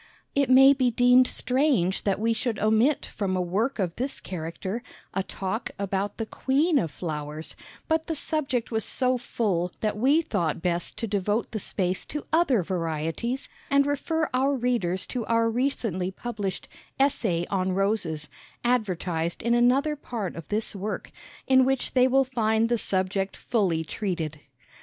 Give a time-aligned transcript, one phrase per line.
[0.33, 4.81] It may be deemed strange that we should omit from a work of this character
[5.13, 7.55] a "Talk" about the Queen of Flowers,
[7.87, 12.25] but the subject was so full that we thought best to devote the space to
[12.33, 16.67] other varieties and refer our readers to our recently published
[16.99, 18.27] "Essay on Roses,"
[18.63, 21.11] advertised in another part of this work
[21.45, 24.39] in which they will find the subject fully treated.